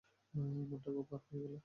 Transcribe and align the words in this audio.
মনটা 0.33 0.77
খুব 0.85 1.05
খারাপ 1.09 1.23
হয়ে 1.29 1.41
গেল। 1.43 1.53